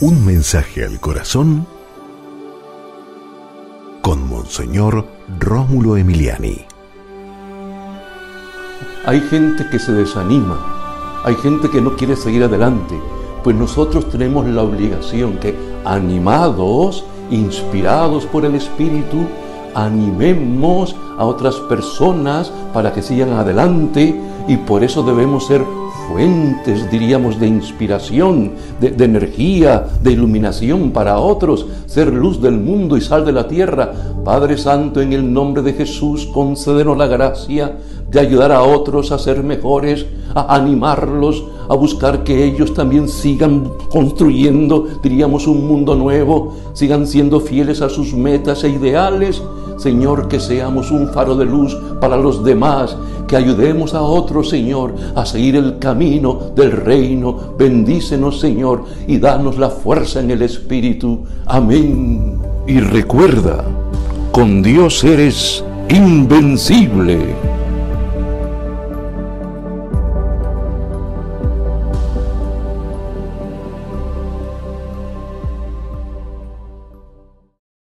[0.00, 1.68] Un mensaje al corazón
[4.02, 5.06] con Monseñor
[5.38, 6.66] Rómulo Emiliani.
[9.06, 12.98] Hay gente que se desanima, hay gente que no quiere seguir adelante,
[13.44, 15.54] pues nosotros tenemos la obligación que,
[15.84, 19.28] animados, inspirados por el Espíritu,
[19.76, 25.64] animemos a otras personas para que sigan adelante y por eso debemos ser
[26.08, 33.00] fuentes, diríamos, de inspiración, de, energía, de iluminación para otros, ser luz del mundo y
[33.00, 33.92] sal de la tierra.
[34.24, 37.76] Padre Santo, en el nombre de Jesús, concédenos la gracia
[38.10, 43.70] de ayudar a otros a ser mejores, a animarlos, a buscar que ellos también sigan
[43.90, 49.42] construyendo, diríamos, un mundo nuevo, sigan siendo fieles a sus metas e ideales
[49.76, 52.96] Señor, que seamos un faro de luz para los demás,
[53.26, 57.54] que ayudemos a otros, Señor, a seguir el camino del reino.
[57.58, 61.24] Bendícenos, Señor, y danos la fuerza en el Espíritu.
[61.46, 62.38] Amén.
[62.66, 63.64] Y recuerda,
[64.32, 67.34] con Dios eres invencible.